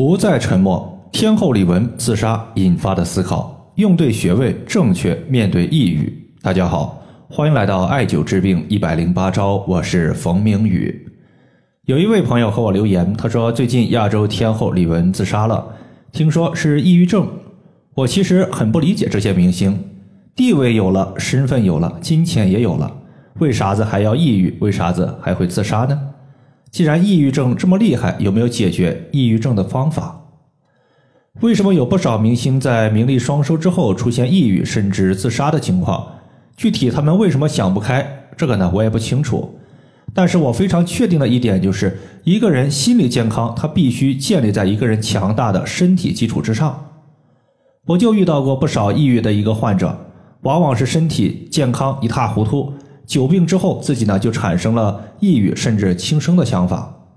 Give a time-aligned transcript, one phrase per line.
[0.00, 0.98] 不再沉默。
[1.12, 6.10] 天后李玟自杀引发的思考，用对穴位正确面对抑郁。
[6.40, 11.06] 大家好，欢迎来到艾灸治病一百零八招，我是冯明宇。
[11.84, 15.62] 有一位朋友和我留言，他说最近亚洲天后李玟自杀了，
[16.12, 17.28] 听说是抑郁症。
[17.94, 19.78] 我其实很不理解这些明星，
[20.34, 22.90] 地位有了，身份有了，金钱也有了，
[23.40, 24.56] 为啥子还要抑郁？
[24.62, 26.00] 为啥子还会自杀呢？
[26.70, 30.20] 既然抑郁症这么厉害，有没有解决抑郁症的方法？
[31.40, 36.06] 为什么有不少明星在名利双收之后出现抑郁甚至自杀的情况？
[36.56, 39.58] 具体他们为什么想不开，这个呢我也不清楚。
[40.12, 46.86] 但是我非常确定的一点就是，一个人心理健康，他必须建立在一个人强大的身体基础之上。
[47.86, 49.96] 我就遇到过不少抑郁的一个患者，
[50.42, 52.72] 往往是身体健康一塌糊涂。
[53.10, 57.08] 久病之后，自己呢就产生了抑郁甚至轻生的想法。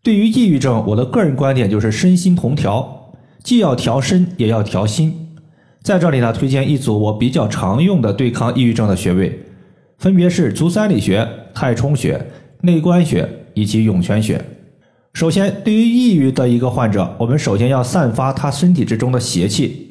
[0.00, 3.10] 对于抑郁症，我的个人观点就是身心同调，
[3.42, 5.34] 既要调身，也要调心。
[5.82, 9.40] 在这里呢，推荐一组我比较常用的对抗抑郁症的穴位，
[9.98, 12.24] 分别是足三里穴、太冲穴、
[12.60, 14.40] 内关穴以及涌泉穴。
[15.14, 19.90] 首先，对于抑郁的一个患者，我们首先要散发他身体之中的邪气，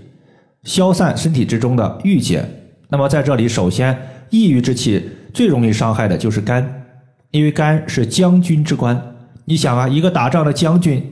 [0.63, 2.45] 消散身体之中的郁结。
[2.87, 5.03] 那么在这里，首先抑郁之气。
[5.33, 6.85] 最容易伤害的就是肝，
[7.31, 9.15] 因为肝是将军之官。
[9.45, 11.03] 你想啊，一个打仗的将军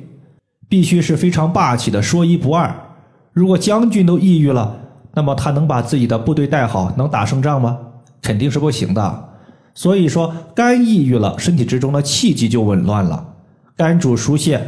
[0.68, 2.74] 必须是非常霸气的，说一不二。
[3.32, 4.78] 如果将军都抑郁了，
[5.14, 7.78] 那么他能把自己的部队带好，能打胜仗吗？
[8.22, 9.30] 肯定是不行的。
[9.74, 13.34] 所以说，肝抑郁了，身体之中的气机就紊乱了。
[13.76, 14.62] 肝主疏泄，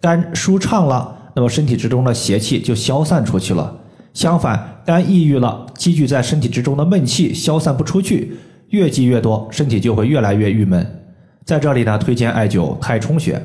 [0.00, 3.76] 肝舒畅了，那么身体之中的邪气就消散出去了。
[4.14, 8.36] 相反，肝抑郁了，积聚在身体之中的闷气消散不出去。
[8.72, 10.86] 越积越多，身体就会越来越郁闷。
[11.44, 13.40] 在这里呢，推荐艾灸太冲穴。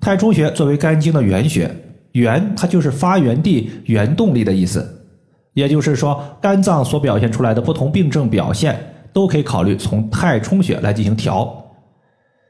[0.00, 1.70] 太冲穴作为肝经的原穴，
[2.12, 5.06] 原它就是发源地、原动力的意思。
[5.54, 8.76] 也就是说，肝脏所表现出来的不同病症表现，
[9.12, 11.64] 都可以考虑从太冲穴来进行调。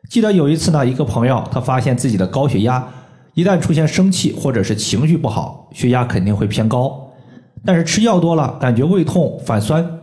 [0.09, 2.87] 记得有一次呢，一个朋友他发现自己的高血压，
[3.35, 7.11] 一旦出现生气或者是情绪不好，血压肯定会偏高。
[7.63, 9.98] 但是吃药多了，感觉胃痛、反酸。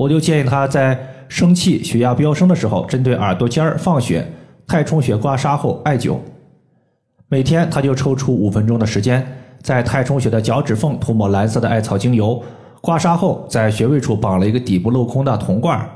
[0.00, 4.26] 我就建议他在生气、血压飙升的时候，针对耳朵尖儿放血，
[4.66, 6.16] 太冲穴刮痧后艾灸。
[7.28, 9.22] 每天他就抽出五分钟的时间，
[9.60, 12.42] 在太冲穴的脚趾缝涂抹蓝色的艾草精油，
[12.80, 15.86] 刮痧后在穴位处绑了一个底部镂空的铜罐，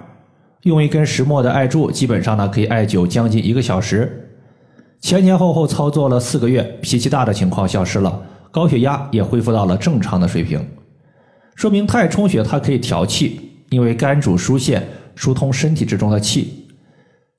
[0.64, 4.28] 用一根石墨的艾柱，基本上呢可以艾灸将近一个小时。
[5.00, 8.20] 前前后后操作了四个月，脾气大的情况消失了，
[8.50, 10.62] 高血压也恢复到了正常的水平，
[11.54, 13.52] 说明太冲穴它可以调气。
[13.74, 14.80] 因为肝主疏泄，
[15.16, 16.66] 疏通身体之中的气，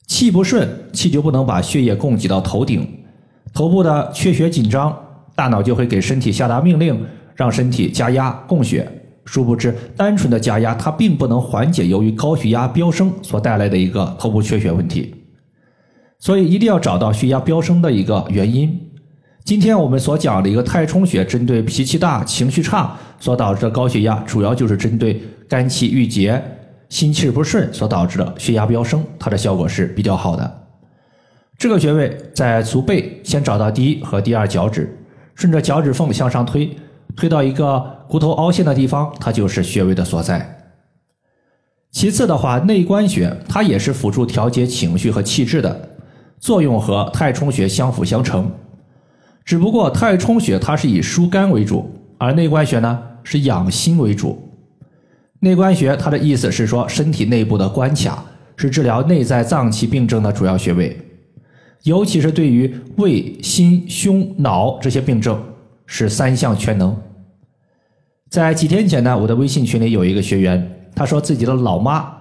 [0.07, 2.85] 气不顺，气就不能把血液供给到头顶，
[3.53, 4.95] 头部的缺血紧张，
[5.33, 8.85] 大脑就会给身体下达命令，让身体加压供血。
[9.23, 15.15] 殊不知，单纯的加压它并不能缓解由于高血压飙升所带来的一个头部缺血问题。
[16.19, 18.79] 所以一定要找到血压飙升的一个原因。
[19.43, 25.21] 今天我们所讲的一个太冲穴，针对脾气大、情绪差所导致的高血压，主要就是针对。
[25.47, 26.41] 肝气郁结、
[26.89, 30.61] 心气不顺所导致的血压飙升，它的效果是比较好的。
[31.57, 34.97] 这个穴位在足背，先找到第一和第二脚趾，
[35.35, 36.75] 顺着脚趾缝向上推，
[37.15, 40.51] 推到一个骨头凹陷的地方，它就是穴位的所在。
[41.91, 45.89] 其次的话，内关穴它也是辅助调节情绪和气质的，
[46.39, 48.51] 作用和太冲穴相辅相成。
[49.45, 54.44] 只不过太冲穴它是以疏肝为主，而内关穴呢是养心为主。
[55.45, 58.25] 内关穴，它的意思是说，身体内部的关卡
[58.57, 60.97] 是治疗内在脏器病症的主要穴位，
[61.83, 65.39] 尤其是对于胃、心、胸、脑这些病症
[65.85, 66.97] 是三项全能。
[68.27, 72.11] 在几天前呢，我的微信群里有一个学员，他说自己的老妈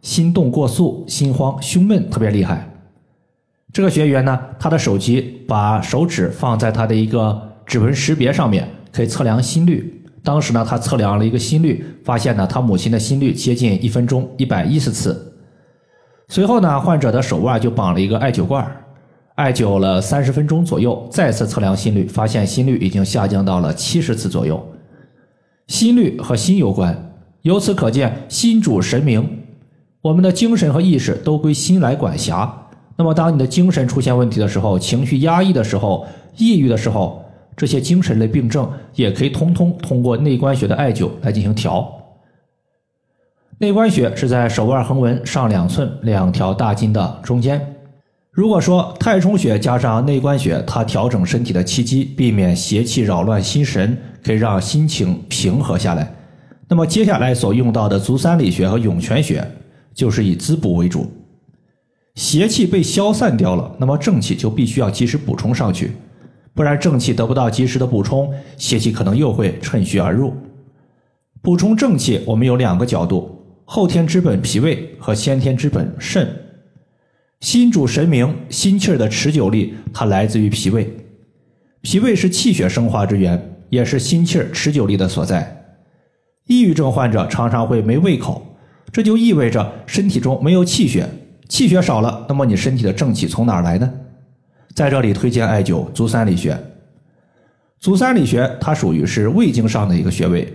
[0.00, 2.68] 心动过速、心慌、胸闷特别厉害。
[3.72, 10.01] 这个学员呢，他的手机把手指放在他的一个指纹识别上面，可以测量心率。
[10.24, 15.34] 当时呢，他测量了一个心率，发现呢，他母亲的心率接近一分钟一百一十次。
[16.28, 18.64] 随后呢，患者的手腕就绑了一个艾灸罐，
[19.34, 24.64] 艾灸了三十分钟左右，再次测量心率，发现心率已经下降到了七十次左右。
[25.66, 29.28] 心率和心有关，由此可见，心主神明，
[30.02, 32.68] 我们的精神和意识都归心来管辖。
[32.96, 37.21] 那么，当你的精神出现问题的时候，情绪压抑的时候，抑郁的时候。
[37.56, 41.90] 这些精神类病症也可以通通通过内关穴的艾灸来进行调。
[43.58, 47.74] 内关穴是在手腕横纹上两寸两条大筋的中间，
[48.32, 56.12] 如果说太冲穴加上内关穴，它调整身体的气机，避免邪气扰乱心神，可以让心情平和下来。
[56.68, 59.46] 那么接下来所用到的足三里穴和涌泉穴，
[59.94, 61.06] 就是以滋补为主。
[62.14, 65.92] 邪气被消散掉了，那么正气就必须要及时补充上去，
[66.54, 70.34] 不然正气得不到及时的补充，邪气可能又会趁虚而入。
[71.40, 76.28] 补充正气，我们有两个角度：后天之本脾胃和先天之本肾。
[77.40, 80.88] 心主神明，心气儿的持久力，它来自于脾胃。
[81.80, 85.64] 脾胃是气血生化之源，也是心气儿持久力的所在。
[86.46, 88.46] 抑郁症患者常常会没胃口，
[88.92, 91.08] 这就意味着身体中没有气血，
[91.48, 93.92] 气血少了，那么你身体的正气从哪儿来呢？
[94.74, 96.58] 在这里推荐艾灸足三里穴。
[97.78, 100.52] 足三里穴它属于是胃经上的一个穴位。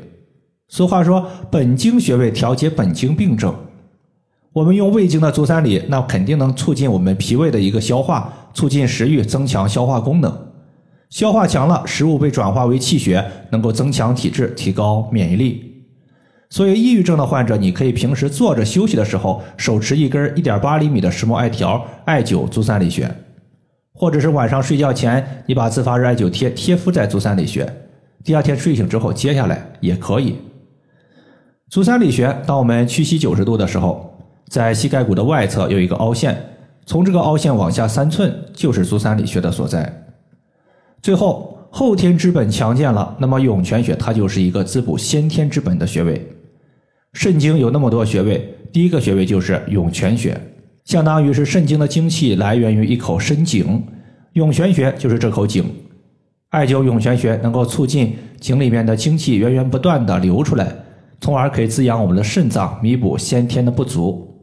[0.69, 3.53] 俗话说，本经穴位调节本经病症。
[4.53, 10.47] 我们用胃经的足三里，那肯定能促进我们脾胃的一个消化，促进食欲，增强消化功能。
[11.09, 15.85] 消化强了，食物被转化为气血，能够增强体质，提高免疫力。
[16.49, 23.09] 所以，抑郁症的患者，你可以平时坐着休息的时候，手持一根一点八厘米的石墨艾条，艾灸足三里穴，
[23.97, 27.67] 或者是晚上睡觉前，你把自发热艾灸贴贴敷在足三里穴，
[28.23, 30.35] 第二天睡醒之后接下来也可以。
[31.69, 34.13] 足三里穴，当我们屈膝九十度的时候。
[34.49, 36.41] 在膝盖骨的外侧有一个凹陷，
[36.85, 40.07] 从这个凹陷往下三寸就是足三里穴的所在。
[41.01, 46.25] 最后后天之本强健了，那么涌泉穴它就是一个滋补先天之本的穴位。
[47.11, 50.39] 肾经有那么多穴位，第一个穴位就是涌泉穴，
[50.87, 53.83] 相当于是肾经的精气来源于一口深井，
[54.33, 55.65] 涌泉穴就是这口井。
[56.51, 60.73] 艾灸涌泉穴能够促进井里面的精气源源不断的流出来，
[61.19, 64.33] 从而可以滋养我们的肾脏，弥补先天的不足。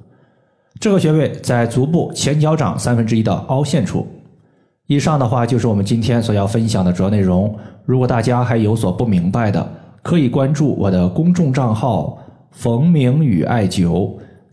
[0.78, 4.06] 这个穴位在足部前脚掌三分之一的凹陷处。
[4.86, 7.58] 以上的话就是我们今天所要分享的主要内容。
[7.86, 9.66] 如果大家还有所不明白的，
[10.02, 12.18] 可以关注我的公众账号
[12.52, 14.12] “冯明宇艾灸”，